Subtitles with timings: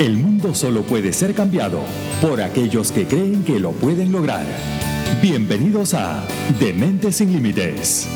[0.00, 1.80] El mundo solo puede ser cambiado
[2.22, 4.46] por aquellos que creen que lo pueden lograr.
[5.20, 6.24] Bienvenidos a
[6.60, 8.06] Dementes sin Límites.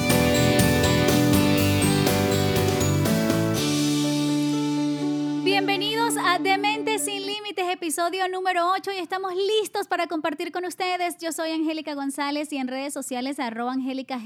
[5.43, 11.19] Bienvenidos a Dementes sin Límites, episodio número 8 y estamos listos para compartir con ustedes.
[11.19, 14.21] Yo soy Angélica González y en redes sociales arroba Angélica.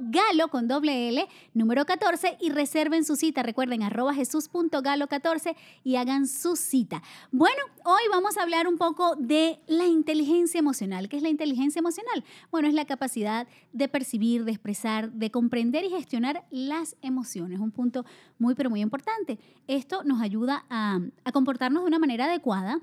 [0.00, 3.42] galo con doble L, número 14 y reserven su cita.
[3.42, 7.02] Recuerden arroba jesús.galo 14 y hagan su cita.
[7.30, 11.08] Bueno, hoy vamos a hablar un poco de la inteligencia emocional.
[11.08, 12.24] ¿Qué es la inteligencia emocional?
[12.50, 17.60] Bueno, es la capacidad de percibir, de expresar, de comprender y gestionar las emociones.
[17.60, 18.04] Un punto
[18.38, 19.38] muy, pero muy importante.
[19.66, 21.00] Esto nos ayuda a
[21.32, 22.80] comportarnos de una manera adecuada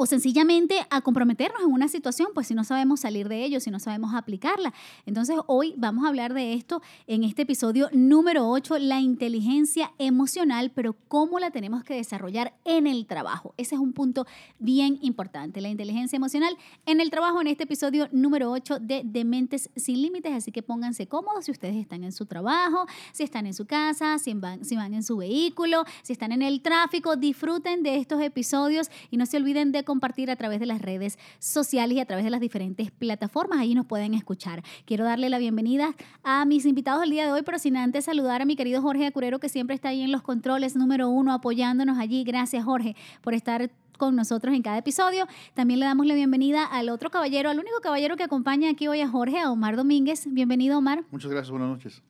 [0.00, 3.72] o sencillamente a comprometernos en una situación, pues si no sabemos salir de ello, si
[3.72, 4.72] no sabemos aplicarla.
[5.06, 10.70] Entonces hoy vamos a hablar de esto en este episodio número 8, la inteligencia emocional,
[10.72, 13.54] pero cómo la tenemos que desarrollar en el trabajo.
[13.56, 14.24] Ese es un punto
[14.60, 19.68] bien importante, la inteligencia emocional en el trabajo en este episodio número 8 de Dementes
[19.74, 23.54] sin Límites, así que pónganse cómodos si ustedes están en su trabajo, si están en
[23.54, 27.82] su casa, si van, si van en su vehículo, si están en el tráfico, disfruten
[27.82, 31.96] de estos episodios y no se olviden de compartir a través de las redes sociales
[31.96, 33.58] y a través de las diferentes plataformas.
[33.58, 34.62] Ahí nos pueden escuchar.
[34.84, 38.42] Quiero darle la bienvenida a mis invitados del día de hoy, pero sin antes saludar
[38.42, 41.98] a mi querido Jorge Acurero, que siempre está ahí en los controles, número uno, apoyándonos
[41.98, 42.22] allí.
[42.22, 45.26] Gracias, Jorge, por estar con nosotros en cada episodio.
[45.54, 49.00] También le damos la bienvenida al otro caballero, al único caballero que acompaña aquí hoy
[49.00, 50.26] a Jorge, a Omar Domínguez.
[50.30, 51.04] Bienvenido, Omar.
[51.10, 52.02] Muchas gracias, buenas noches.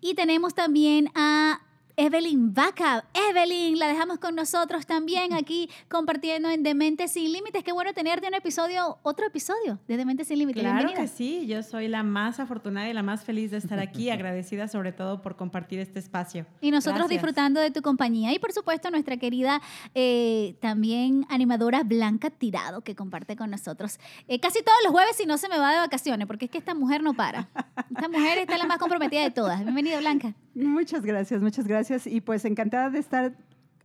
[0.00, 1.60] Y tenemos también a
[1.96, 3.04] Evelyn Vaca.
[3.30, 7.62] Evelyn, la dejamos con nosotros también aquí compartiendo en Dementes Sin Límites.
[7.62, 10.62] Qué bueno tenerte en un episodio, otro episodio de Dementes Sin Límites.
[10.62, 14.10] Claro que sí, yo soy la más afortunada y la más feliz de estar aquí,
[14.10, 16.46] agradecida sobre todo por compartir este espacio.
[16.60, 19.62] Y nosotros disfrutando de tu compañía y por supuesto nuestra querida
[19.94, 25.26] eh, también animadora Blanca Tirado que comparte con nosotros eh, casi todos los jueves si
[25.26, 27.48] no se me va de vacaciones, porque es que esta mujer no para.
[27.88, 29.62] Esta mujer está la más comprometida de todas.
[29.62, 30.34] Bienvenida Blanca.
[30.54, 33.36] Muchas gracias, muchas gracias y pues encantada de estar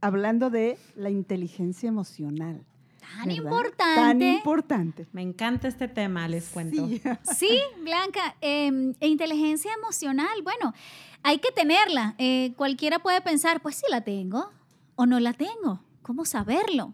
[0.02, 2.66] hablando de la inteligencia emocional.
[3.00, 3.96] Tan importante.
[3.96, 5.08] Tan importante.
[5.14, 6.88] Me encanta este tema, les cuento.
[7.36, 10.74] Sí, Blanca, em, e inteligencia emocional, bueno,
[11.24, 12.16] hay que tenerla.
[12.18, 14.52] Eh, cualquiera puede pensar, pues sí la tengo
[14.96, 15.82] o no la tengo.
[16.02, 16.94] ¿Cómo saberlo?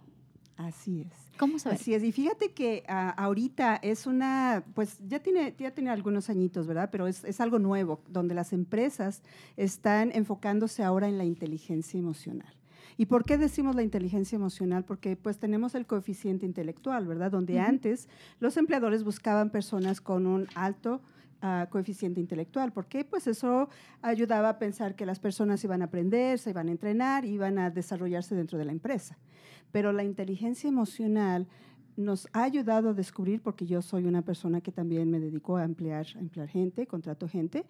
[0.57, 1.24] Así es.
[1.37, 1.79] ¿Cómo saber?
[1.79, 6.29] Así es, y fíjate que ah, ahorita es una, pues ya tiene, ya tiene algunos
[6.29, 6.89] añitos, ¿verdad?
[6.91, 9.21] Pero es, es, algo nuevo, donde las empresas
[9.57, 12.53] están enfocándose ahora en la inteligencia emocional.
[12.97, 14.85] ¿Y por qué decimos la inteligencia emocional?
[14.85, 17.31] Porque pues tenemos el coeficiente intelectual, ¿verdad?
[17.31, 18.07] Donde antes
[18.39, 21.01] los empleadores buscaban personas con un alto
[21.43, 22.71] uh, coeficiente intelectual.
[22.71, 23.03] ¿Por qué?
[23.03, 23.67] Pues eso
[24.01, 27.69] ayudaba a pensar que las personas iban a aprender, se iban a entrenar, iban a
[27.69, 29.17] desarrollarse dentro de la empresa
[29.75, 31.49] pero la inteligencia emocional
[31.97, 35.65] nos ha ayudado a descubrir, porque yo soy una persona que también me dedico a
[35.65, 37.65] emplear, a emplear gente, contrato gente,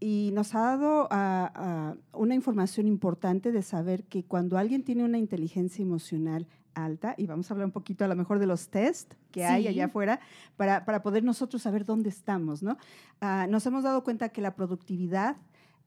[0.00, 5.16] y nos ha dado a, una información importante de saber que cuando alguien tiene una
[5.16, 9.14] inteligencia emocional alta, y vamos a hablar un poquito a lo mejor de los test
[9.30, 10.18] que hay allá afuera,
[10.56, 12.78] para, para, poder nosotros saber dónde estamos, ¿no?
[13.22, 15.36] Uh, nos hemos dado cuenta que la productividad,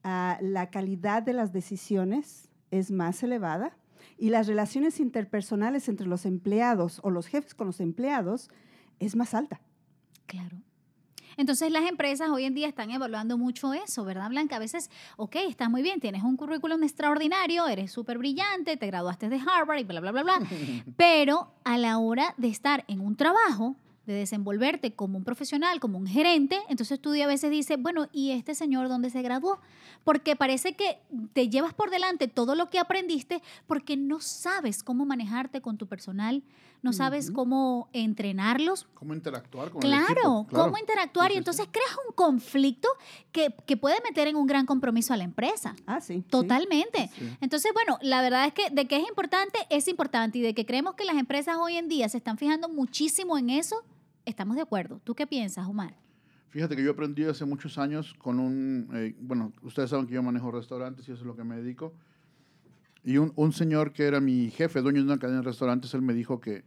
[0.05, 3.75] uh, la calidad de las decisiones es más elevada,
[4.17, 8.49] y las relaciones interpersonales entre los empleados o los jefes con los empleados
[8.99, 9.61] es más alta.
[10.25, 10.61] Claro.
[11.37, 14.55] Entonces las empresas hoy en día están evaluando mucho eso, ¿verdad, Blanca?
[14.55, 19.29] A veces, ok, está muy bien, tienes un currículum extraordinario, eres súper brillante, te graduaste
[19.29, 20.39] de Harvard y bla, bla, bla, bla,
[20.97, 23.75] pero a la hora de estar en un trabajo,
[24.07, 28.31] de desenvolverte como un profesional, como un gerente, entonces tú a veces dices, bueno, ¿y
[28.31, 29.59] este señor dónde se graduó?
[30.05, 30.99] Porque parece que
[31.33, 35.87] te llevas por delante todo lo que aprendiste porque no sabes cómo manejarte con tu
[35.87, 36.41] personal,
[36.81, 38.87] no sabes cómo entrenarlos.
[38.93, 40.47] Cómo interactuar con claro, el equipo.
[40.47, 41.31] Claro, cómo interactuar.
[41.31, 42.87] y entonces creas un conflicto
[43.31, 45.75] que, que, puede meter en un gran compromiso a la empresa.
[45.85, 46.23] Ah, sí.
[46.29, 47.09] Totalmente.
[47.41, 50.37] Entonces, bueno, la verdad es que de que es importante, es importante.
[50.37, 53.49] Y de que creemos que las empresas hoy en día se están fijando muchísimo en
[53.49, 53.83] eso,
[54.27, 54.99] estamos de acuerdo.
[55.03, 55.95] ¿Tú qué piensas, Omar?
[56.49, 60.23] Fíjate que yo aprendí hace muchos años con un, eh, bueno, ustedes saben que yo
[60.23, 61.93] manejo restaurantes y eso es lo que me dedico.
[63.03, 66.01] Y un, un, señor que era mi jefe, dueño de una cadena de restaurantes, él
[66.01, 66.63] me dijo que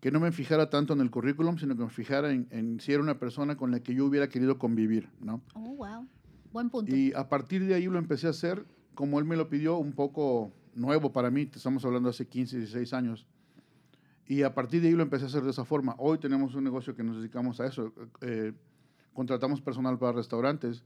[0.00, 2.92] que no me fijara tanto en el currículum, sino que me fijara en, en si
[2.92, 5.42] era una persona con la que yo hubiera querido convivir, ¿no?
[5.54, 6.06] Oh, wow.
[6.52, 6.94] Buen punto.
[6.94, 8.64] Y a partir de ahí lo empecé a hacer,
[8.94, 12.92] como él me lo pidió, un poco nuevo para mí, estamos hablando hace 15, 16
[12.92, 13.26] años.
[14.28, 15.94] Y a partir de ahí lo empecé a hacer de esa forma.
[15.98, 17.94] Hoy tenemos un negocio que nos dedicamos a eso.
[18.20, 18.52] Eh,
[19.14, 20.84] contratamos personal para restaurantes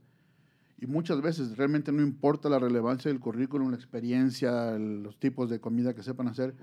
[0.79, 5.49] y muchas veces realmente no importa la relevancia del currículum, la experiencia, el- los tipos
[5.49, 6.55] de comida que sepan hacer,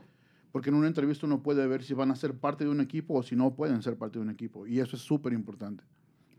[0.53, 3.15] porque en una entrevista uno puede ver si van a ser parte de un equipo
[3.15, 4.67] o si no pueden ser parte de un equipo.
[4.67, 5.85] Y eso es súper importante.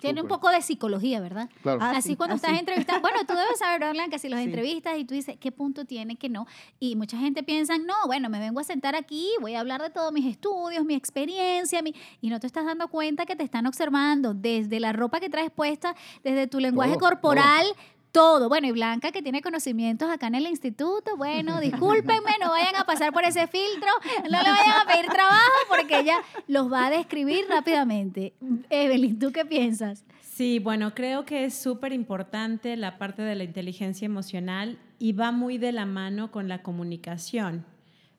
[0.01, 1.50] Tiene un poco de psicología, ¿verdad?
[1.62, 1.80] Claro.
[1.81, 2.57] Ah, así sí, cuando ah, estás sí.
[2.59, 4.45] entrevistando, bueno, tú debes saber, ¿verdad, Blanca, si los Sí.
[4.45, 6.48] entrevistas y tú dices qué punto tiene, que no.
[6.80, 9.89] Y mucha gente piensa, no, bueno, me vengo a sentar aquí, voy a hablar de
[9.89, 11.94] todos mis estudios, mi experiencia, mi...
[12.21, 15.51] y no te estás dando cuenta que te están observando desde la ropa que traes
[15.51, 17.65] puesta, desde tu lenguaje Todo, corporal.
[17.68, 18.00] Todo.
[18.13, 22.86] Bueno, y Blanca, que tiene conocimientos acá en el instituto, bueno, discúlpenme, no vayan a
[22.86, 23.90] pasar por ese filtro,
[24.24, 26.18] no le vayan a pedir trabajo porque ella
[26.48, 28.34] los va a describir rápidamente.
[28.69, 30.04] Evelyn, ¿tú qué piensas?
[30.22, 35.31] Sí, bueno, creo que es súper importante la parte de la inteligencia emocional y va
[35.31, 37.66] muy de la mano con la comunicación.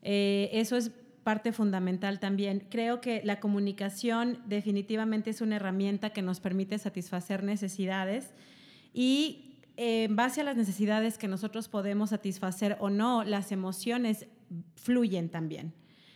[0.03, 0.91] Eh, eso es
[1.23, 2.67] parte fundamental también.
[2.71, 8.33] Creo que la comunicación definitivamente es una herramienta que nos permite satisfacer necesidades
[8.94, 14.26] y en base a las necesidades que nosotros podemos satisfacer o no, las emociones
[14.76, 15.72] fluyen también.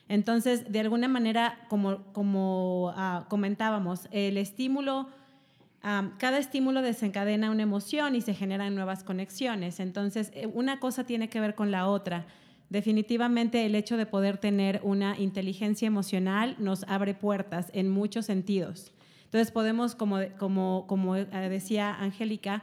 [0.09, 5.09] Entonces, de alguna manera, como, como ah, comentábamos, el estímulo,
[5.83, 9.81] ah, cada estímulo desencadena una emoción y se generan nuevas conexiones.
[9.81, 12.27] Entonces, eh, una cosa tiene que ver con la otra.
[12.69, 18.93] Definitivamente el hecho de poder tener una inteligencia emocional nos abre puertas en muchos sentidos.
[19.25, 22.63] Entonces podemos, como, como, eh, decía Angélica,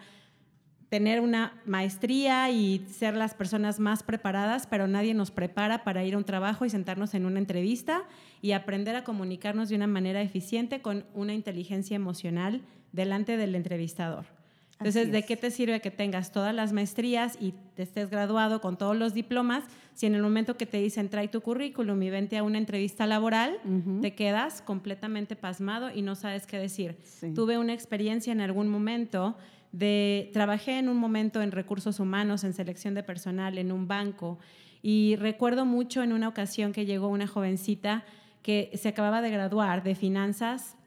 [0.94, 6.14] tener una maestría y ser las personas más preparadas, pero nadie nos prepara para ir
[6.14, 8.04] a un trabajo y sentarnos en una entrevista
[8.44, 12.62] y aprender a comunicarnos de una manera eficiente con una inteligencia emocional
[12.92, 14.26] delante del entrevistador.
[14.74, 18.78] Entonces, ¿de qué te sirve que tengas todas las maestrías y te estés graduado con
[18.78, 19.64] todos los diplomas
[19.96, 23.08] si en el momento que te dicen trae tu currículum y vente a una entrevista
[23.08, 24.02] laboral, Ujú.
[24.02, 26.98] te quedas completamente pasmado y no sabes qué decir?
[27.04, 27.34] Sí.
[27.34, 29.36] Tuve una experiencia en algún momento
[29.74, 34.40] de, trabajé en un momento en recursos humanos, en selección de personal, en un banco,
[34.82, 38.06] y recuerdo mucho en una ocasión que llegó una jovencita
[38.42, 40.78] que se acababa de graduar de finanzas,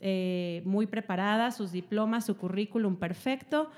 [0.00, 3.70] eh, muy preparada, sus diplomas, su currículum perfecto.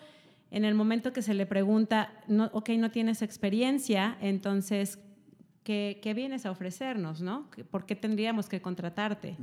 [0.50, 4.98] En el momento que se le pregunta, no, ok, no tienes experiencia, entonces,
[5.68, 7.20] ¿qué, qué vienes a ofrecernos?
[7.20, 7.46] ¿no?
[7.70, 9.36] ¿Por qué tendríamos que contratarte?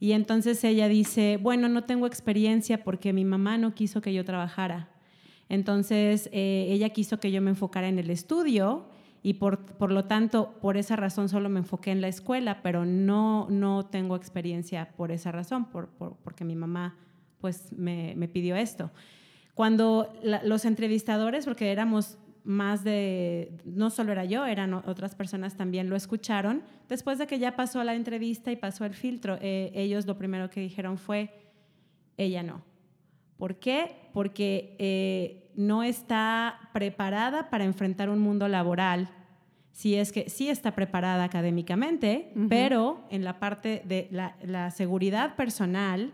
[0.00, 4.24] Y entonces ella dice, bueno, no tengo experiencia porque mi mamá no quiso que yo
[4.24, 4.88] trabajara.
[5.48, 8.86] Entonces eh, ella quiso que yo me enfocara en el estudio
[9.22, 12.84] y por, por lo tanto, por esa razón solo me enfoqué en la escuela, pero
[12.84, 16.96] no, no tengo experiencia por esa razón, por, por- porque mi mamá
[17.40, 18.90] pues me, me pidió esto.
[19.54, 25.56] Cuando la- los entrevistadores, porque éramos más de, no solo era yo, eran otras personas
[25.56, 29.70] también lo escucharon, después de que ya pasó la entrevista y pasó el filtro, eh,
[29.74, 31.30] ellos lo primero que dijeron fue,
[32.16, 32.62] ella no.
[33.36, 33.96] ¿Por qué?
[34.12, 39.08] Porque eh, no está preparada para enfrentar un mundo laboral.
[39.72, 45.36] Si es que sí está preparada académicamente, pero en la parte de la, la seguridad
[45.36, 46.12] personal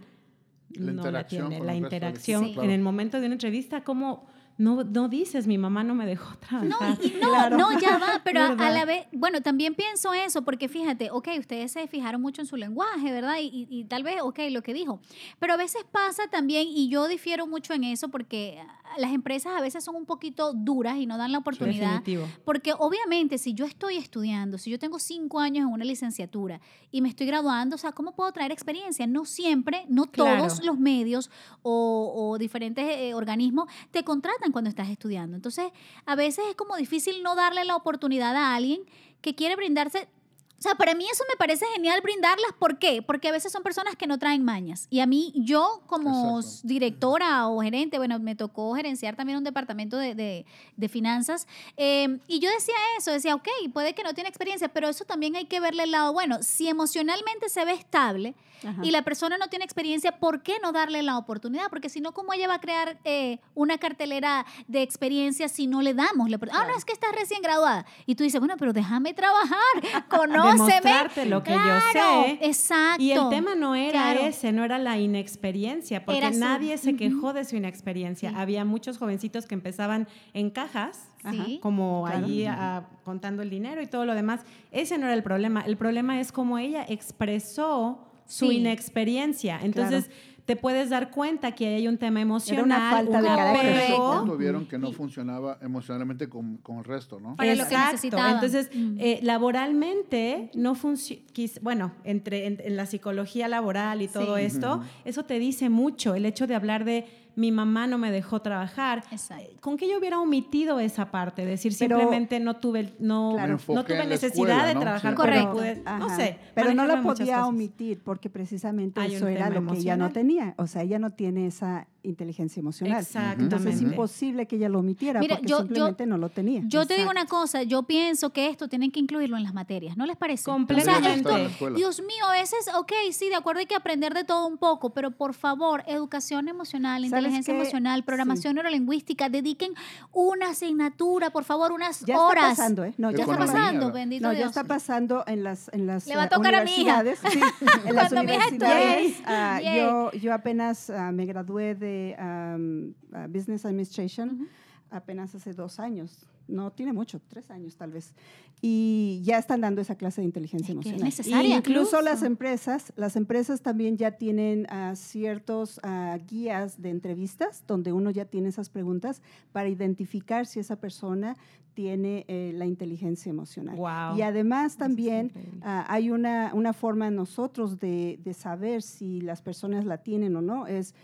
[0.71, 1.65] La no la interacción tiene.
[1.65, 5.59] La resto del interacción en el momento de una entrevista, ¿cómo no, no dices mi
[5.59, 6.37] mamá no me dejó No,
[6.79, 6.99] trabajar?
[7.03, 7.57] y no, Claro.
[7.59, 11.73] no, ya va, pero a, la vez, bueno, también pienso eso, porque fíjate, ok, ustedes
[11.73, 13.37] se fijaron mucho en su lenguaje, ¿verdad?
[13.41, 15.01] Y, y- y tal vez, ok, lo que dijo,
[15.39, 18.59] pero a veces pasa también, y yo difiero mucho en eso, porque
[18.99, 22.01] las empresas a veces son un poquito duras y no dan la oportunidad.
[22.01, 22.29] Definitivo.
[22.45, 26.61] Porque obviamente si yo estoy estudiando, si yo tengo cinco años en una licenciatura
[26.91, 29.07] y me estoy graduando, o sea, ¿cómo puedo traer experiencia?
[29.07, 30.45] No siempre, no Claro.
[30.47, 31.31] todos los medios
[31.63, 35.37] o, o diferentes eh, organismos te contratan cuando estás estudiando.
[35.37, 35.67] Entonces,
[36.05, 38.81] a veces es como difícil no darle la oportunidad a alguien
[39.21, 40.09] que quiere brindarse.
[40.59, 42.51] O sea, para mí eso me parece genial brindarlas.
[42.59, 43.03] ¿Por qué?
[43.03, 44.87] Porque a veces son personas que no traen mañas.
[44.89, 46.67] Y a mí, yo como Exacto.
[46.67, 50.47] directora o gerente, bueno, me tocó gerenciar también un departamento de, de-
[50.77, 51.47] de finanzas.
[51.77, 55.37] eh, y yo decía eso, decía, ok, puede que no tiene experiencia, pero eso también
[55.37, 56.39] hay que verle el lado bueno.
[56.43, 58.35] Si emocionalmente se ve estable
[58.67, 58.81] Ajá.
[58.83, 61.69] y la persona no tiene experiencia, ¿por qué no darle la oportunidad?
[61.69, 65.83] Porque si no, ¿cómo ella va a crear eh, una cartelera de experiencia si no
[65.83, 66.67] le damos la oportunidad?
[66.67, 67.85] Ah, no, es que estás recién graduada.
[68.07, 69.59] Y tú dices, bueno, pero déjame trabajar,
[70.09, 72.39] se demostrarte lo que Claro, yo sé.
[72.43, 73.03] Exacto.
[73.03, 74.21] Y el tema no era Claro.
[74.21, 78.31] ese, no era la inexperiencia, porque Era su- nadie se quejó de su inexperiencia.
[78.31, 78.37] Sí.
[78.39, 81.59] Había muchos jovencitos que empezaban en cajas, Sí.
[81.63, 82.25] como Claro.
[82.27, 84.41] allí ah, contando el dinero y todo lo demás.
[84.71, 85.63] Ese no era el problema.
[85.67, 88.57] El problema es cómo ella expresó su Sí.
[88.59, 89.59] inexperiencia.
[89.63, 90.11] Entonces,
[90.47, 94.37] te puedes dar cuenta que hay un tema emocional, falta un de apego.
[94.37, 97.35] Vieron que no funcionaba emocionalmente con, con el resto, ¿no?
[97.37, 98.17] Para lo que Exacto.
[98.35, 98.97] Entonces, Mm.
[99.01, 101.23] eh, laboralmente no funciona,
[101.63, 104.43] bueno, entre en, en la psicología laboral y todo Sí.
[104.45, 106.15] esto, eso te dice mucho.
[106.15, 109.05] El hecho de hablar de mi mamá no me dejó trabajar.
[109.13, 109.57] Exacto.
[109.61, 111.45] ¿Con qué yo hubiera omitido esa parte?
[111.47, 113.59] Decir Pero- simplemente no tuve, el- no, Claro.
[113.69, 114.81] No tuve necesidad escuela, de ¿no?
[114.81, 115.23] trabajar, Sí.
[115.23, 116.39] pero pude- no sé.
[116.55, 120.55] Pero no muchas podía omitir porque precisamente Hay eso era lo que ella no tenía.
[120.57, 123.01] O sea, ella no tiene esa inteligencia emocional.
[123.01, 123.43] Exactamente.
[123.45, 126.63] Entonces es imposible que ella lo omitiera Mira, porque yo- yo- simplemente no lo tenía.
[126.67, 129.97] Yo te digo una cosa, yo pienso que esto tienen que incluirlo en las materias,
[129.97, 130.45] ¿no les parece?
[130.45, 131.29] Completamente.
[131.29, 131.71] O sea, esto.
[131.71, 134.91] Dios mío, a veces, ok, sí, de acuerdo, hay que aprender de todo un poco,
[134.91, 137.61] pero por favor, educación emocional, ¿Sabes inteligencia qué?
[137.61, 139.73] emocional, programación neurolingüística, dediquen
[140.13, 142.53] una asignatura, por favor, unas Ya horas.
[142.53, 142.95] está pasando, ¿eh?
[142.99, 144.41] No, Ya ya está pasando, bendito No, Dios.
[144.41, 147.01] ya está pasando en las, en las Le va a tocar a mi hija.
[147.01, 147.19] universidades.
[147.33, 147.41] sí,
[147.87, 149.07] en las Cuando mi hija universidades.
[149.07, 149.25] estudie.
[149.27, 154.49] ah, yo, yo apenas ah, me gradué de am, ah, Business Administration
[154.91, 156.27] apenas hace dos años.
[156.49, 158.15] No tiene mucho, tres años tal vez.
[158.63, 161.05] Y ya están dando esa clase de inteligencia Es que es emocional.
[161.05, 161.57] necesaria.
[161.57, 162.03] Incluso Incluso.
[162.03, 168.11] las empresas, las empresas también ya tienen ah, ciertos ah, guías de entrevistas donde uno
[168.13, 169.23] ya tiene esas preguntas
[169.53, 171.37] para identificar si esa persona
[171.75, 173.77] tiene eh, la inteligencia emocional.
[173.77, 174.17] Wow.
[174.17, 179.85] Y además también ah, hay una, una forma nosotros de, de saber si las personas
[179.85, 180.95] la tienen o no, es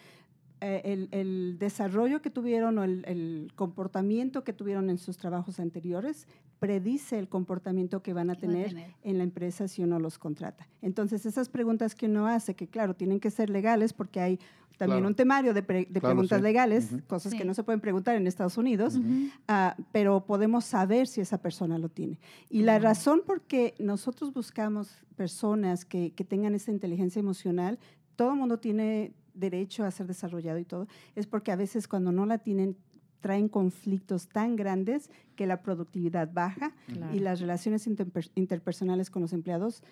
[0.62, 5.58] eh, el, el desarrollo que tuvieron o el, el comportamiento que tuvieron en sus trabajos
[5.60, 6.26] anteriores
[6.60, 8.90] predice el comportamiento que van a Que va a tener tener.
[9.02, 10.68] en la empresa si uno los contrata.
[10.80, 14.38] Entonces, esas preguntas que uno hace, que claro, tienen que ser legales porque hay
[14.78, 15.08] también Claro.
[15.08, 16.42] un temario de, pre- de Claro, preguntas sí.
[16.42, 17.02] legales, Ujú.
[17.06, 17.38] cosas Sí.
[17.38, 19.28] que no se pueden preguntar en Estados Unidos, Ujú.
[19.48, 22.18] Ah, pero podemos saber si esa persona lo tiene.
[22.48, 27.78] Y la razón por qué nosotros buscamos personas que, que tengan esa inteligencia emocional,
[28.16, 32.12] todo el mundo tiene derecho a ser desarrollado y todo, es porque a veces cuando
[32.12, 32.76] no la tienen
[33.20, 37.14] traen conflictos tan grandes que la productividad baja Claro.
[37.14, 39.82] y las relaciones interper- interpersonales con los empleados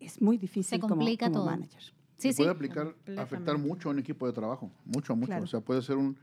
[0.00, 1.46] es muy difícil como, complica como todo.
[1.46, 1.82] manager.
[2.16, 2.36] Sí, Se sí.
[2.38, 3.20] puede aplicar, Completamente.
[3.20, 5.26] afectar mucho a un equipo de trabajo, mucho, mucho.
[5.26, 5.44] Claro.
[5.44, 6.16] O sea, puede ser un,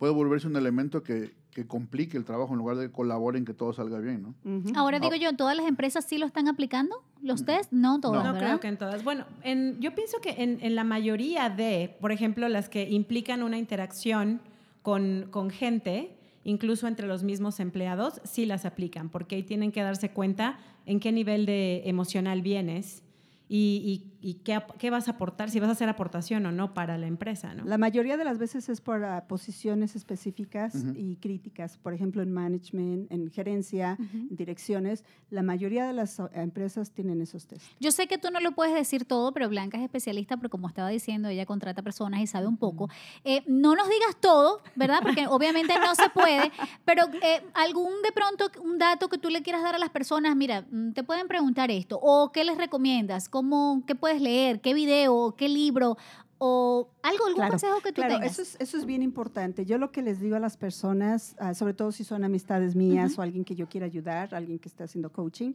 [0.00, 3.74] puede volverse un elemento que, que complique el trabajo en lugar de colaboren que todo
[3.74, 4.34] salga bien, ¿no?
[4.58, 4.72] Ujú.
[4.74, 6.96] Ahora digo yo, ¿todas las empresas sí lo están aplicando?
[7.20, 7.70] ¿Los test?
[7.70, 8.48] No todas, No ¿verdad?
[8.48, 9.04] creo que en todas.
[9.04, 13.42] Bueno, en- yo pienso que en, en la mayoría de, por ejemplo, las que implican
[13.42, 14.40] una interacción
[14.80, 19.82] con, con gente, incluso entre los mismos empleados, sí las aplican, porque ahí tienen que
[19.82, 23.02] darse cuenta en qué nivel de emocional vienes
[23.52, 26.74] y, y- y qué, qué vas a aportar, si vas a hacer aportación o no
[26.74, 27.64] para la empresa, ¿no?
[27.64, 30.92] La mayoría de las veces es por ah, posiciones específicas Ujú.
[30.94, 35.04] y críticas, por ejemplo, en management, en gerencia, en direcciones.
[35.30, 37.64] La mayoría de las ah, empresas tienen esos test.
[37.80, 40.68] Yo sé que tú no lo puedes decir todo, pero Blanca es especialista, pero como
[40.68, 42.90] estaba diciendo, ella contrata personas y sabe un poco.
[43.24, 44.98] Eh, no nos digas todo, ¿verdad?
[45.02, 46.52] Porque obviamente no se puede,
[46.84, 50.36] pero eh, algún de pronto, un dato que tú le quieras dar a las personas,
[50.36, 53.39] mira, mm, te pueden preguntar esto, o qué les recomiendas, cómo,
[53.86, 55.96] qué puedes leer, qué video, qué libro,
[56.38, 58.32] o algo, algún Claro, consejo que tú Claro, tengas.
[58.32, 59.66] eso es, eso es bien importante.
[59.66, 63.18] Yo lo que les digo a las personas, ah, sobre todo si son amistades mías
[63.18, 65.52] o alguien que yo quiera ayudar, alguien que está haciendo coaching,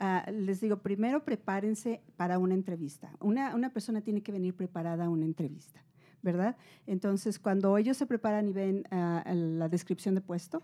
[0.00, 3.10] ah, les digo, primero prepárense para una entrevista.
[3.20, 5.84] Una, una persona tiene que venir preparada a una entrevista,
[6.22, 6.56] ¿verdad?
[6.86, 10.62] Entonces, cuando ellos se preparan y ven ah, la descripción de puesto,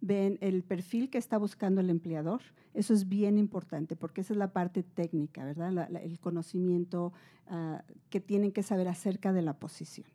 [0.00, 2.40] ven el perfil que está buscando el empleador.
[2.74, 5.72] Eso es bien importante porque esa es la parte técnica, ¿verdad?
[5.72, 7.12] La- la- el conocimiento
[7.48, 10.06] ah, que tienen que saber acerca de la posición.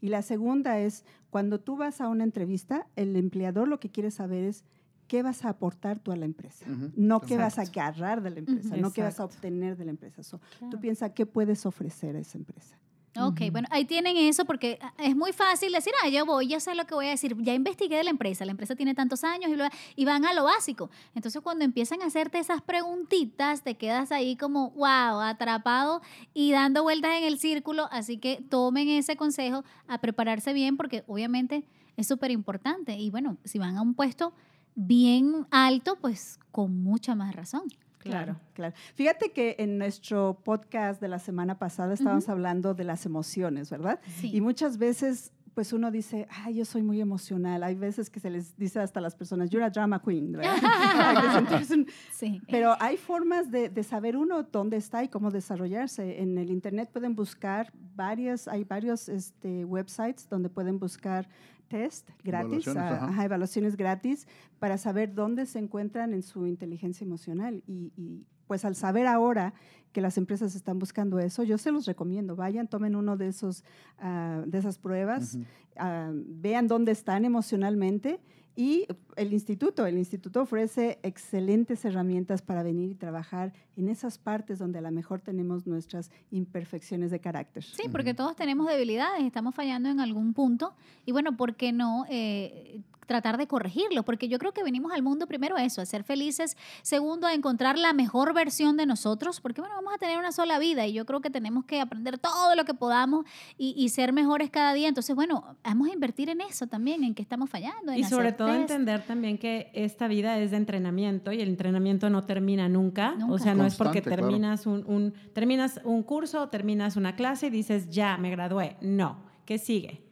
[0.00, 4.10] Y la segunda es, cuando tú vas a una entrevista, el empleador lo que quiere
[4.10, 4.64] saber es
[5.08, 6.92] qué vas a aportar tú a la empresa, Ujú.
[6.96, 7.80] no qué vas a Exacto.
[7.80, 8.80] agarrar de la empresa, Ujú.
[8.82, 9.36] no qué vas a Exacto.
[9.36, 10.22] obtener de la empresa.
[10.22, 10.70] So, Claro.
[10.70, 12.76] Tú piensas qué puedes ofrecer a esa empresa.
[13.18, 16.60] Ok, bueno, ahí tienen eso porque ah, es muy fácil decir, ah, yo voy, ya
[16.60, 19.24] sé lo que voy a decir, ya investigué de la empresa, la empresa tiene tantos
[19.24, 20.90] años y, bla, y van a lo básico.
[21.14, 26.02] Entonces, cuando empiezan a hacerte esas preguntitas, te quedas ahí como, wow, atrapado
[26.34, 27.88] y dando vueltas en el círculo.
[27.90, 31.64] Así que tomen ese consejo a prepararse bien porque obviamente
[31.96, 32.96] es súper importante.
[32.96, 34.32] Y bueno, si van a un puesto
[34.74, 37.62] bien alto, pues con mucha más razón.
[38.06, 38.36] Claro.
[38.54, 38.74] Claro.
[38.94, 44.00] Fíjate que en nuestro podcast de la semana pasada estábamos hablando de las emociones, ¿verdad?
[44.20, 44.30] Sí.
[44.34, 47.62] Y muchas veces pues uno dice, ay, yo soy muy emocional.
[47.62, 50.54] Hay veces que se les dice hasta a las personas, you're a drama queen, ¿verdad?
[52.12, 52.42] Sí.
[52.50, 56.20] pero hay formas de, de saber uno dónde está y cómo desarrollarse.
[56.20, 61.26] En el Internet pueden buscar varias, hay varios este, websites donde pueden buscar
[61.68, 63.24] test gratis, Evaluaciones, ajá.
[63.24, 64.26] evaluaciones gratis
[64.58, 67.62] para saber dónde se encuentran en su inteligencia emocional.
[67.66, 69.54] Y, y, pues al saber ahora
[69.92, 72.36] que las empresas están buscando eso, yo se los recomiendo.
[72.36, 73.64] Vayan, tomen uno de, esos,
[73.98, 75.38] ah, de esas pruebas,
[75.76, 78.20] ah, vean dónde están emocionalmente
[78.56, 78.86] y
[79.16, 84.78] el instituto, el instituto ofrece excelentes herramientas para venir y trabajar en esas partes donde
[84.78, 87.64] a lo mejor tenemos nuestras imperfecciones de carácter.
[87.64, 92.06] Sí, porque todos tenemos debilidades, estamos fallando en algún punto y bueno, ¿por qué no
[92.08, 94.02] eh, tratar de corregirlo?
[94.02, 97.32] Porque yo creo que venimos al mundo primero a eso, a ser felices, segundo a
[97.34, 100.92] encontrar la mejor versión de nosotros, porque bueno, vamos a tener una sola vida y
[100.92, 103.24] yo creo que tenemos que aprender todo lo que podamos
[103.56, 104.88] y, y ser mejores cada día.
[104.88, 107.92] Entonces, bueno, vamos a invertir en eso también, en que estamos fallando.
[107.92, 108.60] En Y sobre todo test.
[108.60, 113.16] entender también que esta vida es de entrenamiento y el entrenamiento no termina nunca.
[113.28, 114.22] O sea, no es porque claro.
[114.24, 118.76] terminas un, un- terminas un curso o terminas una clase y dices, ya, me gradué.
[118.80, 120.02] No, ¿qué sigue?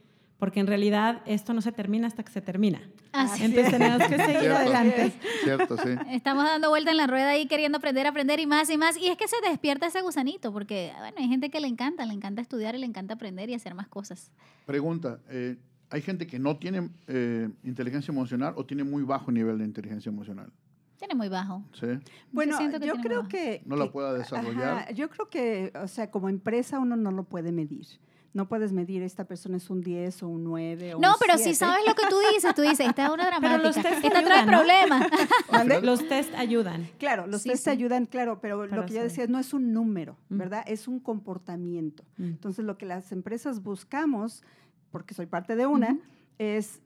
[0.44, 2.82] Porque en realidad esto no se termina hasta que se termina.
[3.12, 4.56] Así Entonces tenemos que seguir Cierto.
[4.58, 5.12] adelante.
[5.42, 5.88] Cierto, sí.
[6.10, 8.98] Estamos dando vuelta en la rueda ahí queriendo aprender, aprender y más y más.
[8.98, 12.12] Y es que se despierta ese gusanito, porque bueno, hay gente que le encanta, le
[12.12, 14.30] encanta estudiar y le encanta aprender y hacer más cosas.
[14.66, 15.56] Pregunta, eh,
[15.88, 20.10] ¿hay gente que no tiene eh, inteligencia emocional o tiene muy bajo nivel de inteligencia
[20.10, 20.52] emocional?
[20.98, 21.64] Tiene muy bajo.
[21.72, 21.86] ¿Sí?
[22.32, 23.62] Bueno, yo muy creo que...
[23.64, 24.76] No la que- pueda desarrollar.
[24.78, 27.86] ajá, yo creo que, o sea, como empresa uno no lo puede medir.
[28.34, 31.38] No puedes medir esta persona es un 10 o un 9 o No, un pero
[31.38, 31.56] si 7.
[31.56, 34.22] sabes lo que tú dices, tú dices, esta es una Pero los dramática, test esta
[34.24, 34.52] trae ayudan, ¿no?
[34.58, 35.82] problemas.
[35.84, 36.88] Los test ayudan.
[36.98, 37.70] Claro, los Sí, test sí.
[37.70, 39.02] ayudan, claro, pero lo que yo saber.
[39.10, 40.38] decía no es un número, Mm.
[40.38, 40.64] ¿verdad?
[40.66, 42.02] Es un comportamiento.
[42.18, 42.24] Mm.
[42.24, 44.42] Entonces, lo que las empresas buscamos,
[44.90, 45.96] porque soy parte de una,
[46.38, 46.80] es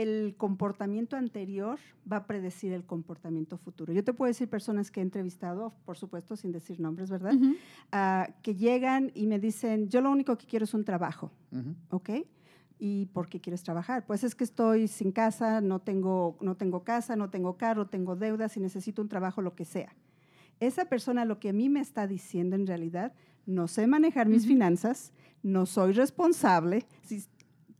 [0.00, 1.78] el comportamiento anterior
[2.10, 3.92] va a predecir el comportamiento futuro.
[3.92, 7.34] Yo te puedo decir personas que he entrevistado, por supuesto, sin decir nombres, ¿verdad?
[7.90, 11.30] Ah, que llegan y me dicen, yo lo único que quiero es un trabajo.
[11.90, 12.10] ¿ok?
[12.78, 14.06] ¿Y por qué quieres trabajar?
[14.06, 18.16] Pues es que estoy sin casa, no tengo, no tengo casa, no tengo carro, tengo
[18.16, 19.94] deudas y necesito un trabajo, lo que sea.
[20.58, 23.12] Esa persona lo que a mí me está diciendo en realidad,
[23.46, 26.86] no sé manejar mis finanzas, no soy responsable.
[27.02, 27.26] Si-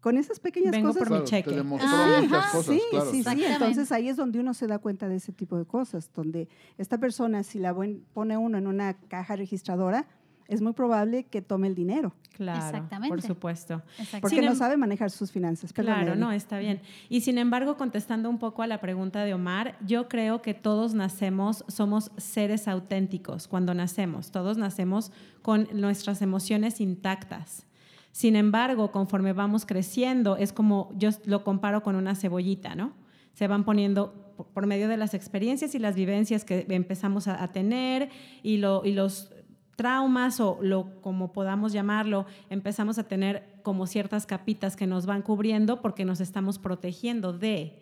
[0.02, 1.08] con esas pequeñas Vengo cosas...
[1.08, 1.48] por mi cheque.
[1.50, 2.20] te demostró Ajá.
[2.20, 3.06] muchas cosas, sí, claro.
[3.06, 3.18] sí, sí.
[3.20, 3.52] Exactamente.
[3.54, 6.98] Entonces ahí es donde uno se da cuenta de ese tipo de cosas, donde esta
[6.98, 7.74] persona, si la
[8.12, 10.06] pone uno en una caja registradora,
[10.48, 13.08] es muy probable que tome el dinero, Claro, Exactamente.
[13.08, 13.82] por supuesto.
[13.98, 14.22] Exacto.
[14.22, 15.72] porque Sin no em- sabe manejar sus finanzas.
[15.72, 16.80] Perdón, Claro, no, está bien.
[17.08, 20.92] Y sin embargo, contestando un poco a la pregunta de Omar, yo creo que todos
[20.94, 24.30] nacemos, somos seres auténticos cuando nacemos.
[24.30, 25.12] Todos nacemos
[25.42, 27.66] con nuestras emociones intactas.
[28.12, 32.92] Sin embargo, conforme vamos creciendo, es como yo lo comparo con una cebollita, ¿no?
[33.32, 38.10] Se van poniendo por- medio de las experiencias y las vivencias que empezamos a, tener
[38.42, 39.32] y, lo, y los
[39.76, 45.22] traumas o lo como podamos llamarlo, empezamos a tener como ciertas capitas que nos van
[45.22, 47.80] cubriendo porque nos estamos protegiendo de.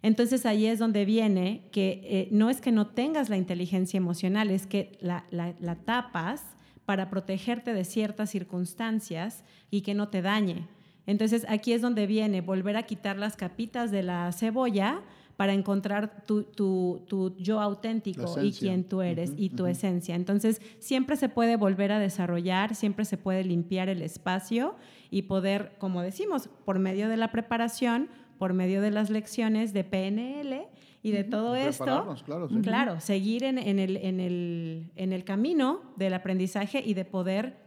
[0.00, 4.50] Entonces ahí es donde viene que eh, no es que no tengas la inteligencia emocional,
[4.50, 6.55] es que la tapas
[6.86, 10.66] para protegerte de ciertas circunstancias y que no te dañe.
[11.06, 15.02] Entonces aquí es donde viene volver a quitar las capitas de la cebolla
[15.36, 20.14] para encontrar tu, tu- tu yo auténtico y quién tú eres y tu esencia.
[20.14, 24.74] Entonces siempre se puede volver a desarrollar, siempre se puede limpiar el espacio
[25.10, 29.84] y poder, como decimos, por medio de la preparación, por medio de las lecciones de
[29.84, 30.66] PNL
[31.06, 32.60] y de todo esto, Prepararnos, claro, sí.
[32.62, 37.58] claro, seguir en, en el, en, el, en el camino del aprendizaje y de poder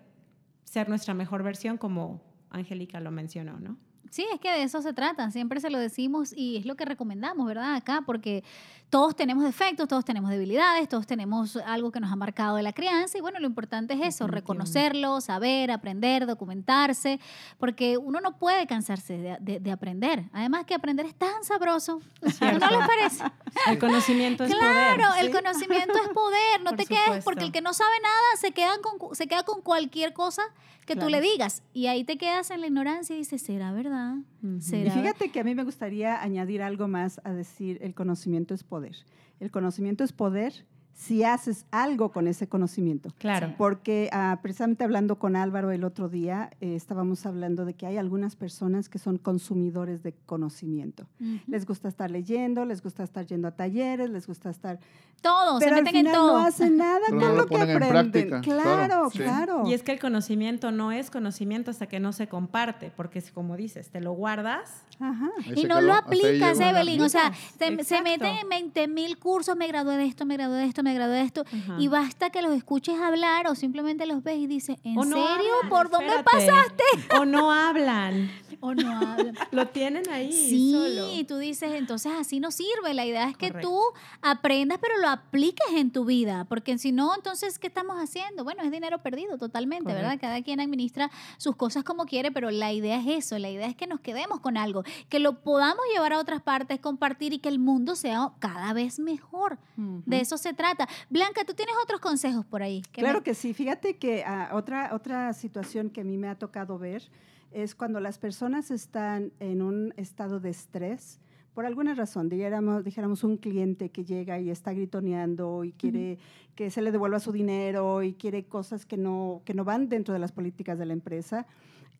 [0.65, 3.77] ser nuestra mejor versión, como Angélica lo mencionó, ¿no?
[4.09, 6.85] Sí, es que de eso se trata, siempre se lo decimos y es lo que
[6.85, 7.75] recomendamos, ¿verdad?
[7.75, 8.43] Acá, porque
[8.89, 12.73] todos tenemos defectos, todos tenemos debilidades, todos tenemos algo que nos ha marcado de la
[12.73, 17.19] crianza y bueno, lo importante es eso, reconocerlo, saber, aprender, documentarse,
[17.59, 20.23] porque uno no puede cansarse de, de- de aprender.
[20.33, 23.23] Además que aprender es tan sabroso, ¿no les parece?
[23.67, 25.25] El conocimiento es Claro, poder.
[25.25, 28.51] el conocimiento es poder, no Por te quedes, porque el que no sabe nada se
[28.53, 30.41] queda con, se queda con cualquier cosa
[30.89, 34.15] que tú le digas y ahí te quedas en la ignorancia y dices, ¿será verdad?
[34.59, 38.55] ¿Será Y fíjate que a mí me gustaría añadir algo más a decir el conocimiento
[38.55, 38.95] es poder.
[39.39, 40.65] El conocimiento es poder
[40.99, 43.13] si haces algo con ese conocimiento.
[43.19, 43.53] Claro.
[43.57, 47.95] Porque ah, precisamente hablando con Álvaro el otro día, eh, estábamos hablando de que hay
[47.95, 51.07] algunas personas que son consumidores de conocimiento.
[51.47, 54.77] Les gusta estar leyendo, les gusta estar yendo a talleres, les gusta estar...
[55.21, 56.39] Todo, se pero al meten en final todo.
[56.39, 57.89] no hacen nada Pero con no lo lo que aprenden.
[57.89, 59.17] práctica, Claro, claro, sí.
[59.19, 59.63] claro.
[59.65, 63.31] Y es que el conocimiento no es conocimiento hasta que no se comparte, porque si,
[63.33, 65.29] como dices, te lo guardas, Ajá.
[65.55, 66.59] Y se no quedó, lo aplicas.
[66.61, 67.01] Evelyn.
[67.01, 70.57] O sea, se, se meten en 20 mil cursos, me gradué de esto, me gradué
[70.59, 71.43] de esto, me gradué de esto.
[71.45, 71.75] Ajá.
[71.79, 75.23] Y basta que los escuches hablar o simplemente los ves y dices, ¿en no serio?
[75.27, 76.83] hablan, ¿Por dónde pasaste?
[77.19, 78.29] O no hablan.
[78.61, 79.37] O no hablan.
[79.51, 81.25] Lo tienen ahí Sí, solo.
[81.25, 82.93] tú dices, entonces así no sirve.
[82.93, 83.69] La idea es que Correcto.
[83.69, 83.79] tú
[84.21, 88.43] aprendas, pero lo apliques en tu vida, porque si no, entonces, ¿qué estamos haciendo?
[88.43, 90.17] Bueno, es dinero perdido totalmente, ¿verdad?
[90.19, 93.77] Cada quien administra sus cosas como quiere, pero la idea es eso, la idea es
[93.77, 97.47] que nos quedemos con algo, que lo podamos llevar a otras partes, compartir y que
[97.47, 99.57] el mundo sea cada vez mejor.
[99.77, 100.78] De eso se trata.
[101.09, 102.81] Blanca, tú tienes otros consejos por ahí.
[102.91, 103.53] que Claro me- que sí.
[103.53, 107.03] Fíjate que ah, otra, otra situación que a mí me ha tocado ver
[107.51, 111.19] es cuando las personas están en un estado de estrés,
[111.55, 116.19] por alguna razón, dijéramos, dijéramos un cliente que llega y está gritoneando y quiere
[116.55, 120.13] que se le devuelva su dinero y quiere cosas que no, que no van dentro
[120.13, 121.47] de las políticas de la empresa.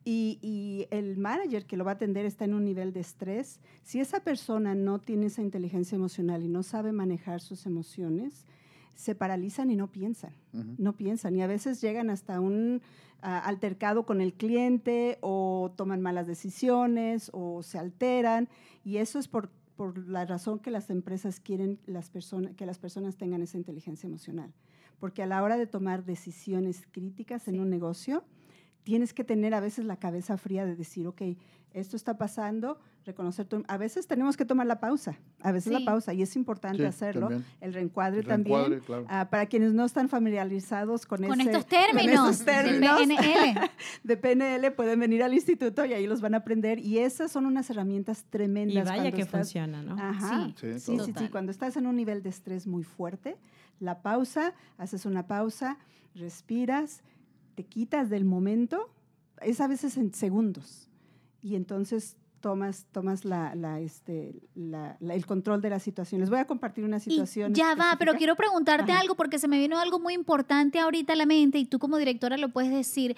[0.02, 3.60] Y, y el manager que lo va a atender está en un nivel de estrés.
[3.82, 8.46] Si esa persona no tiene esa inteligencia emocional y no sabe manejar sus emociones,
[8.94, 11.36] se paralizan y no piensan no piensan.
[11.36, 12.82] Y a veces llegan hasta un
[13.22, 18.48] ah, altercado con el cliente o toman malas decisiones o se alteran.
[18.84, 22.78] Y eso es por, por la razón que las empresas quieren las personas, que las
[22.78, 24.52] personas tengan esa inteligencia emocional.
[24.98, 28.24] Porque a la hora de tomar decisiones críticas en un negocio,
[28.82, 31.22] tienes que tener a veces la cabeza fría de decir, ok,
[31.72, 35.78] esto está pasando, reconocer, tu- a veces tenemos que tomar la pausa, a veces Sí.
[35.78, 37.44] la pausa y es importante Sí, hacerlo, también.
[37.60, 38.56] el reencuadre, El también.
[38.58, 39.06] reencuadre, claro.
[39.08, 43.06] Ah, para quienes no están familiarizados con, con ese- estos con términos, esos términos de
[43.16, 43.70] PNL.
[44.04, 47.46] de PNL pueden venir al instituto y ahí los van a aprender y esas son
[47.46, 48.84] unas herramientas Y tremendas.
[48.88, 49.94] vaya cuando que estás- funciona, ¿no?
[50.00, 50.48] Ajá.
[50.56, 51.28] Sí, Sí, Sí, sí.
[51.28, 53.36] Cuando estás en un nivel de estrés muy fuerte,
[53.78, 55.78] la pausa, haces una pausa,
[56.14, 57.02] respiras,
[57.54, 58.92] te quitas del momento,
[59.40, 60.89] es a veces en segundos.
[61.42, 66.20] Y entonces tomas, tomas la, la, este, la- el control de la situación.
[66.20, 67.52] Les voy a compartir una Y situación.
[67.54, 69.00] ya va, pero quiero preguntarte Ajá.
[69.02, 71.98] algo porque se me vino algo muy importante ahorita a la mente y tú como
[71.98, 73.16] directora lo puedes decir.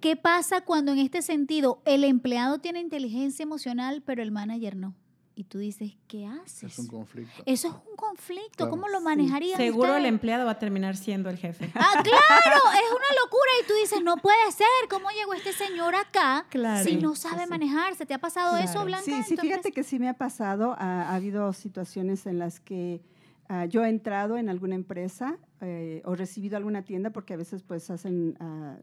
[0.00, 4.94] ¿Qué pasa cuando en este sentido el empleado tiene inteligencia emocional pero el manager no?
[5.42, 6.62] Y tú dices, ¿qué haces?
[6.74, 7.42] Es un conflicto.
[7.46, 8.58] Eso es un conflicto.
[8.58, 8.70] Claro.
[8.70, 9.04] ¿Cómo lo Sí.
[9.04, 11.68] manejarían Seguro el empleado va a terminar siendo el jefe.
[11.74, 13.50] Ah, claro, es una locura.
[13.60, 14.68] Y tú dices, no puede ser.
[14.88, 16.84] ¿Cómo llegó este señor acá Claro.
[16.88, 17.50] si no sabe sí.
[17.50, 18.06] manejarse?
[18.06, 18.86] ¿Te ha pasado eso, Claro.
[18.86, 19.04] Blanca?
[19.04, 19.70] Sí, sí, fíjate empresa?
[19.74, 20.76] que sí me ha pasado.
[20.78, 23.02] Ha, ha habido situaciones en las que
[23.48, 27.64] ah, yo he entrado en alguna empresa eh, o recibido alguna tienda, porque a veces
[27.64, 28.76] pues hacen ah,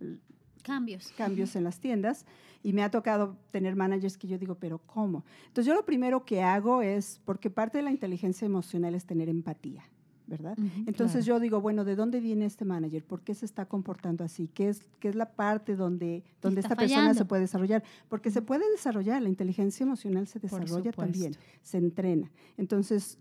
[0.63, 1.12] Cambios.
[1.17, 2.26] cambios en las tiendas
[2.63, 5.24] y me ha tocado tener managers que yo digo, pero ¿cómo?
[5.48, 9.30] Entonces yo lo primero que hago es, porque parte de la inteligencia emocional es tener
[9.30, 9.84] empatía.
[10.30, 10.56] ¿verdad?
[10.86, 11.38] Entonces claro.
[11.38, 13.04] yo digo, bueno, ¿de dónde viene este manager?
[13.04, 14.48] ¿Por qué se está comportando así?
[14.54, 17.84] ¿Qué es, qué es la parte donde, donde esta persona se puede desarrollar?
[18.08, 22.32] Porque se puede desarrollar, la inteligencia emocional se desarrolla también, se entrena.
[22.58, 23.17] Entonces,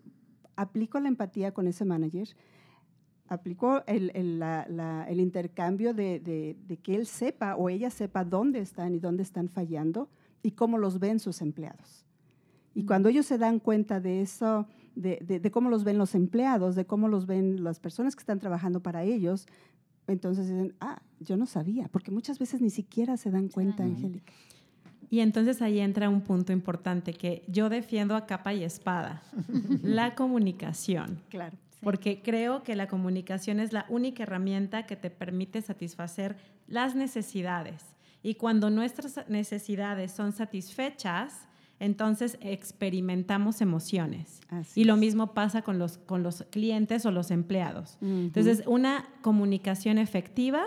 [0.54, 2.28] aplico la empatía con ese manager,
[3.28, 7.90] aplico el, el- la- la- el intercambio de, de- de que él sepa o ella
[7.90, 10.08] sepa dónde están y dónde están fallando
[10.42, 12.04] y cómo los ven sus empleados.
[12.74, 16.74] Y cuando ellos se dan cuenta de eso, de, de- cómo los ven los empleados,
[16.74, 19.46] de cómo los ven las personas que están trabajando para ellos,
[20.06, 24.32] entonces dicen, ah, yo no sabía, porque muchas veces ni siquiera se dan cuenta, Angélica.
[25.10, 29.22] Y entonces ahí entra un punto importante que yo defiendo a capa y espada,
[29.82, 31.20] la comunicación.
[31.30, 31.56] Claro.
[31.82, 36.36] Porque creo que la comunicación es la única herramienta que te permite satisfacer
[36.66, 37.84] las necesidades.
[38.22, 41.46] Y cuando nuestras necesidades son satisfechas,
[41.80, 44.40] entonces experimentamos emociones.
[44.48, 45.00] Así Y lo es.
[45.00, 47.96] mismo pasa con los, con los clientes o los empleados.
[48.00, 48.10] Ujú.
[48.10, 50.66] Entonces, una comunicación efectiva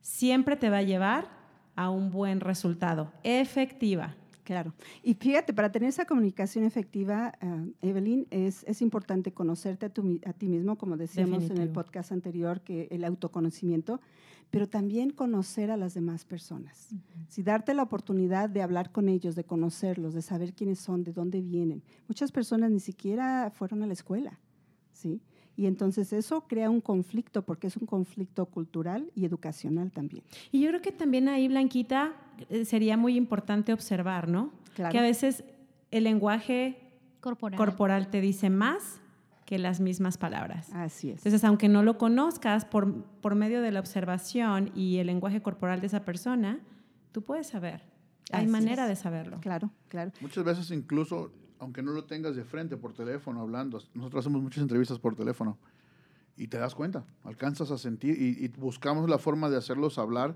[0.00, 1.28] siempre te va a llevar
[1.74, 3.12] a un buen resultado.
[3.24, 4.14] Efectiva.
[4.48, 4.72] Claro.
[5.02, 10.02] Y fíjate, para tener esa comunicación efectiva, ah, Evelyn, es, es importante conocerte a, tu
[10.02, 14.00] mi- a ti mismo, como decíamos en el podcast anterior, que el autoconocimiento,
[14.50, 16.88] pero también conocer a las demás personas.
[17.28, 21.12] Si darte la oportunidad de hablar con ellos, de conocerlos, de saber quiénes son, de
[21.12, 21.82] dónde vienen.
[22.08, 24.40] Muchas personas ni siquiera fueron a la escuela,
[24.94, 25.20] ¿sí?
[25.58, 30.22] Y entonces eso crea un conflicto, porque es un conflicto cultural y educacional también.
[30.52, 32.12] Y yo creo que también ahí, Blanquita,
[32.48, 34.52] eh, sería muy importante observar, ¿no?
[34.76, 34.92] Claro.
[34.92, 35.42] Que a veces
[35.90, 36.78] el lenguaje
[37.20, 37.58] Corporal.
[37.58, 39.00] corporal te dice más
[39.46, 40.72] que las mismas palabras.
[40.74, 41.16] Así es.
[41.18, 45.80] Entonces, aunque no lo conozcas, por, por medio de la observación y el lenguaje corporal
[45.80, 46.60] de esa persona,
[47.10, 47.82] tú puedes saber.
[48.30, 48.90] Hay Así manera es.
[48.90, 49.40] de saberlo.
[49.40, 50.12] Claro, claro.
[50.20, 54.62] Muchas veces incluso, aunque no lo tengas de frente por teléfono hablando, nosotros hacemos muchas
[54.62, 55.58] entrevistas por teléfono
[56.36, 60.34] y te das cuenta, alcanzas a sentir y, y buscamos la forma de hacerlos hablar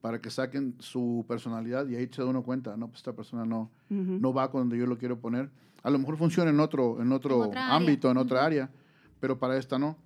[0.00, 3.44] para que saquen su personalidad y ahí se da uno cuenta, no, pues esta persona
[3.44, 4.18] no, Ujú.
[4.20, 5.50] no va con donde yo lo quiero poner.
[5.82, 7.76] A lo mejor funciona en otro, en otro En otra área.
[7.76, 8.70] ámbito, en otra área,
[9.18, 9.96] pero para esta no.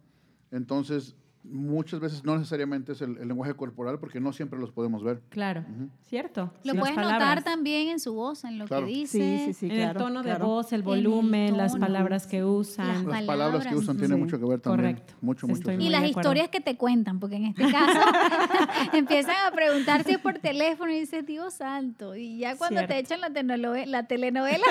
[0.50, 5.02] Entonces, muchas veces no necesariamente es el, el lenguaje corporal porque no siempre los podemos
[5.02, 5.22] ver.
[5.30, 5.64] Claro,
[6.02, 6.52] ¿cierto?
[6.64, 8.86] Lo puedes notar también en su voz, en lo Claro.
[8.86, 9.18] que dice.
[9.38, 9.90] Sí, sí, sí, en claro.
[9.92, 10.46] el tono de claro.
[10.46, 12.88] voz, el el volumen, las palabras que usan.
[12.88, 14.94] Las Las palabras que usan tienen mucho que ver también.
[14.96, 15.14] Correcto.
[15.20, 15.72] Mucho, mucho.
[15.72, 17.98] Y las historias que te cuentan, porque en este caso
[18.92, 22.14] empiezan a preguntarte por teléfono y dices, Dios santo.
[22.16, 24.64] Y ya cuando te echan la, telenove- la telenovela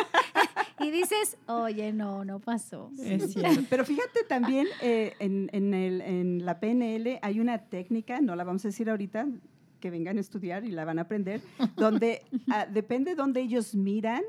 [0.79, 2.91] y dices, oye, no, no pasó.
[2.99, 3.61] Es cierto.
[3.69, 8.43] Pero fíjate también, eh, en, en el- en la PNL hay una técnica, no la
[8.43, 9.27] vamos a decir ahorita,
[9.79, 11.41] que vengan a estudiar y la van a aprender,
[11.75, 14.23] donde ah, depende donde ellos miran,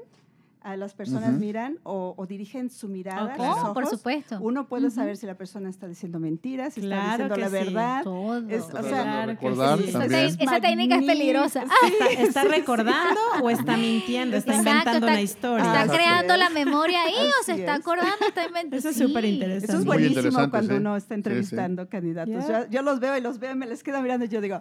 [0.72, 4.38] a las personas miran o, o dirigen su mirada, los Oh, por supuesto.
[4.40, 7.46] Uno puede saber si la persona está diciendo mentiras, si Claro está diciendo que la
[7.46, 7.52] sí.
[7.52, 8.02] verdad.
[8.04, 8.48] Todo.
[8.48, 9.84] Es- o Tratando sea, de Claro que recordar sí.
[9.88, 10.36] esa, también.
[10.36, 11.64] te- esa técnica es peligrosa.
[11.66, 11.86] Ah.
[11.88, 14.36] ¿Está, está recordando o está mintiendo?
[14.36, 15.64] ¿Está Exacto, inventando está- una historia?
[15.64, 15.94] Está Exacto.
[15.94, 17.80] creando la memoria ahí o se está es.
[17.80, 18.76] acordando, está inventando.
[18.76, 19.06] Eso es Sí.
[19.06, 19.66] súper interesante.
[19.72, 20.80] Eso es buenísimo cuando sí.
[20.80, 21.14] uno está Sí, sí.
[21.14, 22.46] entrevistando candidatos.
[22.46, 24.60] Yo, yo los veo y los veo y me les quedo mirando y yo digo,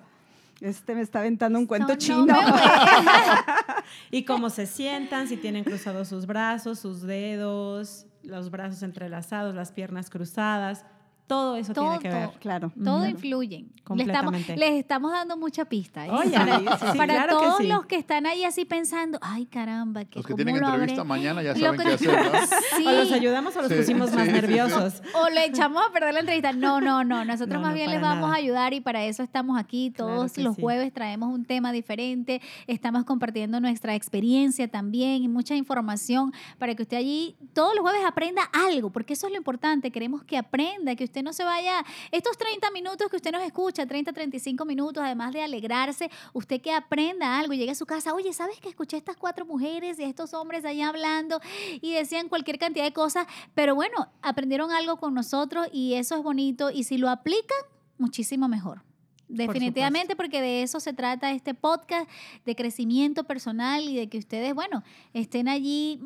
[0.62, 2.34] este me está aventando un cuento No, no chino.
[4.12, 9.72] Y cómo se sientan, si tienen cruzados sus brazos, sus dedos, los brazos entrelazados, las
[9.72, 10.86] piernas cruzadas.
[11.28, 12.20] Todo eso tiene que Todo.
[12.20, 12.30] ver.
[12.40, 12.72] claro.
[12.84, 13.06] Todo Ujú.
[13.08, 13.66] influye.
[13.96, 16.06] Le estamos, les estamos dando mucha pista.
[16.06, 16.10] ¿eh?
[16.12, 17.68] Oye, para sí, sí, para claro que todos sí.
[17.68, 21.02] los que están ahí así pensando, ay caramba, que Los que cómo tienen lo entrevista
[21.02, 21.08] habré-".
[21.08, 22.40] mañana ya Lo saben que- qué hacer, ¿no?
[22.78, 22.86] Sí.
[22.88, 24.42] O los ayudamos o los Sí, pusimos más sí, sí, sí.
[24.42, 25.02] nerviosos.
[25.16, 26.52] O le echamos a perder la entrevista.
[26.54, 27.24] No, no, no.
[27.26, 28.34] Nosotros No, más no, bien les vamos nada.
[28.34, 29.92] a ayudar y para eso estamos aquí.
[29.96, 30.62] Claro Todos los sí.
[30.62, 32.42] jueves traemos un tema diferente.
[32.68, 38.02] Estamos compartiendo nuestra experiencia también y mucha información para que usted allí todos los jueves
[38.06, 39.92] aprenda algo, porque eso es lo importante.
[39.92, 41.84] Queremos que aprenda, que usted no se vaya.
[42.12, 46.72] Estos 30 minutos que usted nos escucha, 30, 35 minutos, además de alegrarse, usted que
[46.72, 48.14] aprenda algo, llegue a su casa.
[48.14, 51.40] Oye, ¿sabes que escuché a estas cuatro mujeres y a estos hombres allá hablando
[51.82, 53.28] y decían cualquier cantidad de cosas?
[53.54, 56.72] Pero bueno, aprendieron algo con nosotros y eso es bonito.
[56.72, 57.58] Y si lo aplican,
[57.98, 58.84] muchísimo mejor.
[59.28, 62.10] Definitivamente, porque de eso se trata este podcast,
[62.46, 66.00] de crecimiento personal y de que ustedes, bueno, estén allí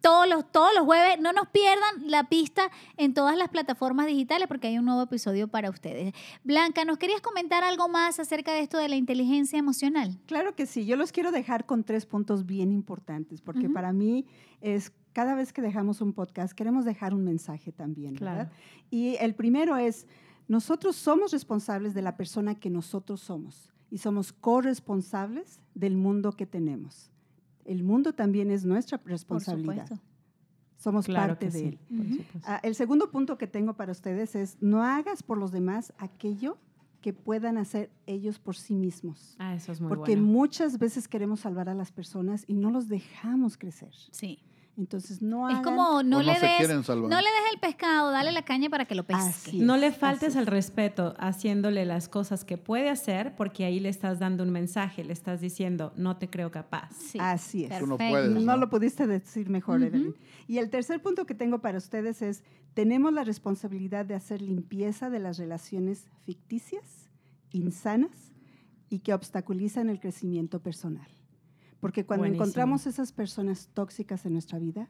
[0.00, 1.20] todos los, todos los jueves.
[1.20, 5.48] No nos pierdan la pista en todas las plataformas digitales porque hay un nuevo episodio
[5.48, 6.14] para ustedes.
[6.44, 10.18] Blanca, ¿nos querías comentar algo más acerca de esto de la inteligencia emocional?
[10.26, 10.86] Claro que sí.
[10.86, 13.74] Yo los quiero dejar con tres puntos bien importantes, porque Ujú.
[13.74, 14.26] para mí
[14.60, 18.48] es cada vez que dejamos un podcast, queremos dejar un mensaje también, ¿verdad?
[18.48, 18.50] Claro.
[18.90, 20.06] Y el primero es,
[20.46, 26.46] nosotros somos responsables de la persona que nosotros somos y somos corresponsables del mundo que
[26.46, 27.10] tenemos.
[27.70, 29.86] El mundo también es nuestra Por responsabilidad.
[29.86, 30.04] supuesto.
[30.76, 31.78] Somos Claro parte que de sí, él.
[32.32, 32.40] por.
[32.44, 36.58] Ah, el segundo punto que tengo para ustedes es, no hagas por los demás aquello
[37.00, 39.36] que puedan hacer ellos por sí mismos.
[39.38, 40.26] Ah, eso es muy Porque bueno.
[40.26, 43.92] muchas veces queremos salvar a las personas y no los dejamos crecer.
[44.10, 44.40] Sí.
[44.76, 48.32] Entonces, no Es como no, O le no des, no le des el pescado, dale
[48.32, 49.52] la caña para que lo pesque.
[49.54, 50.36] No le faltes es.
[50.36, 55.04] al respeto haciéndole las cosas que puede hacer porque ahí le estás dando un mensaje,
[55.04, 56.88] le estás diciendo, no te creo capaz.
[56.96, 57.18] Sí.
[57.20, 57.78] Así es.
[57.78, 58.28] Tú no Perfecto.
[58.30, 58.44] puedes.
[58.44, 58.56] No ¿no?
[58.56, 59.82] lo pudiste decir mejor.
[59.82, 60.14] Evelyn.
[60.46, 65.10] Y el tercer punto que tengo para ustedes es, tenemos la responsabilidad de hacer limpieza
[65.10, 67.10] de las relaciones ficticias,
[67.50, 68.32] insanas
[68.88, 71.08] y que obstaculizan el crecimiento personal.
[71.80, 72.44] Porque cuando Buenísimo.
[72.44, 74.88] encontramos esas personas tóxicas en nuestra vida,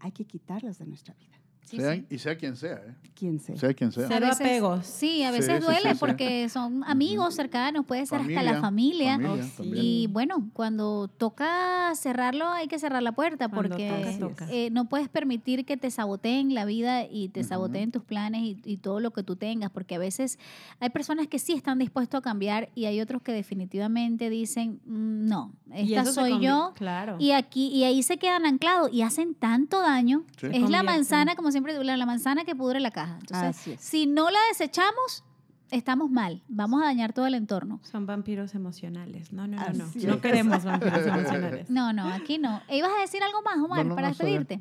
[0.00, 2.06] hay que quitarlas de nuestra vida, Sí, Sea- sí.
[2.10, 2.94] Y sea quien sea, ¿eh?
[3.14, 3.56] quien sea.
[3.56, 4.04] Sea quien sea.
[4.04, 4.84] A Cero veces- apegos.
[4.86, 5.96] Sí, a veces sí, duele sí, sí.
[5.98, 9.62] porque son amigos cercanos, puede ser hasta la Familia, Oh.
[9.64, 14.88] Y bueno, cuando toca cerrarlo, hay que cerrar la puerta Cuando porque toca, eh, no
[14.88, 19.00] puedes permitir que te saboteen la vida y te saboteen tus planes y, y todo
[19.00, 20.38] lo que tú tengas, porque a veces
[20.80, 25.26] hay personas que sí están dispuestos a cambiar y hay otros que definitivamente dicen, "Mm,
[25.28, 26.72] no, esta soy yo.
[26.74, 27.16] Claro.
[27.20, 30.24] Y aquí y ahí se quedan anclados y hacen tanto daño.
[30.40, 30.48] Sí.
[30.52, 33.18] Es la manzana, como siempre la, manzana que pudre la caja.
[33.20, 35.24] Entonces, si no la desechamos,
[35.70, 36.42] estamos mal.
[36.48, 37.80] Vamos a dañar todo el entorno.
[37.82, 39.32] Son vampiros emocionales.
[39.32, 39.84] No, no, no, no.
[39.84, 41.70] Así No queremos vampiros emocionales.
[41.70, 42.62] No, no, aquí no.
[42.68, 44.60] ¿E ¿Ibas a decir algo más, Omar, No, no, para despedirte?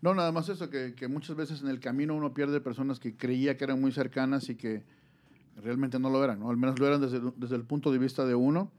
[0.00, 3.16] No, nada más eso, que, que muchas veces en el camino uno pierde personas que
[3.16, 4.84] creía que eran muy cercanas y que
[5.62, 6.50] realmente no lo eran, ¿no?
[6.50, 8.70] Al menos lo eran desde, desde el punto de vista de uno,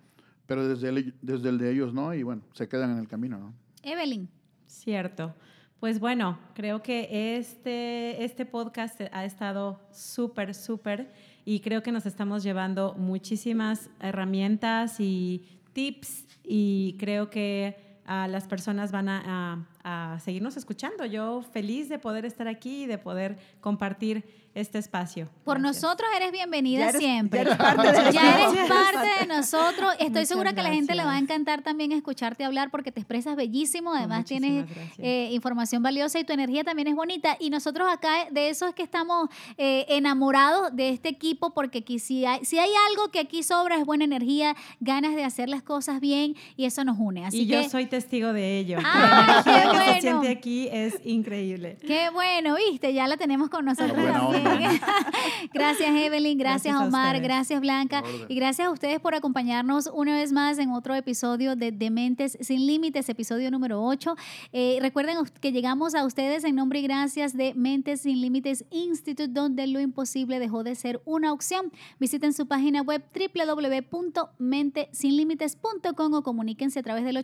[0.46, 3.38] pero desde el, desde el de ellos no, y bueno, se quedan en el camino,
[3.38, 3.54] ¿no?
[3.84, 4.30] Evelyn.
[4.66, 5.34] Cierto.
[5.80, 11.10] Pues bueno, creo que este, este podcast ha estado súper, súper
[11.46, 18.46] y creo que nos estamos llevando muchísimas herramientas y tips y creo que a las
[18.46, 21.06] personas van a, a seguirnos escuchando.
[21.06, 25.30] Yo feliz de poder estar aquí y de poder compartir este espacio.
[25.46, 25.84] Por Gracias.
[25.84, 27.40] nosotros eres bienvenida Ya eres- siempre.
[27.44, 28.68] ya eres parte de la Ya eres familia.
[28.68, 29.92] parte de nosotros.
[29.94, 32.92] Estoy Muchas segura que a la gente le va a encantar también escucharte hablar porque
[32.92, 33.94] te expresas bellísimo.
[33.94, 37.38] Además tienes muchísimas eh, información valiosa y tu energía también es bonita.
[37.40, 42.00] Y nosotros acá de eso es que estamos eh, enamorados de este equipo porque aquí
[42.00, 45.62] si hay, si hay algo que aquí sobra es buena energía, ganas de hacer las
[45.62, 47.24] cosas bien y eso nos une.
[47.26, 48.80] Así y yo que soy testigo de ello.
[48.84, 49.94] Ah, la energía qué que bueno.
[49.96, 51.78] se siente aquí es increíble.
[51.82, 54.44] Qué bueno, viste, ya la tenemos con nosotros onda.
[54.44, 54.80] también.
[55.54, 58.26] gracias Evelyn, gracias, Omar, gracias Blanca orden.
[58.28, 62.66] y gracias a ustedes por acompañarnos una vez más en otro episodio de Dementes sin
[62.68, 64.16] Límites, episodio número 8.
[64.54, 69.28] Eh, recuerden que llegamos a ustedes en nombre y gracias de Mentes sin Límites Institute,
[69.28, 71.72] donde lo imposible dejó de ser una opción.
[72.00, 77.18] Visiten su página web www.mentesinlimites.com o comuníquense a través del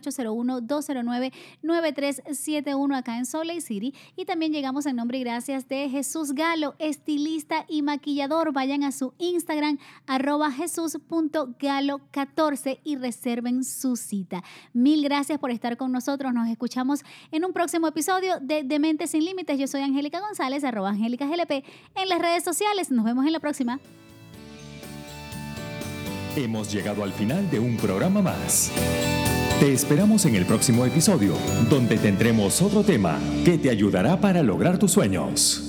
[2.36, 3.94] 801-209-9371 acá en Salt Lake City.
[4.16, 8.52] Y también llegamos en nombre y gracias de Jesús Galo, estilista y maquillador.
[8.52, 14.44] Vayan a su Instagram, arroba jesús.galo14 y reserven su cita.
[14.72, 16.32] Mil gracias por estar con nosotros.
[16.32, 19.58] Nos escuchamos en un próximo episodio de Dementes sin Límites.
[19.58, 22.90] Yo soy Angélica González, arroba Angélica GLP en las redes sociales.
[22.90, 23.78] Nos vemos en la próxima.
[26.36, 28.70] Hemos llegado al final de un programa más.
[29.60, 31.32] Te esperamos en el próximo episodio,
[31.70, 35.65] donde tendremos otro tema que te ayudará para lograr tus sueños.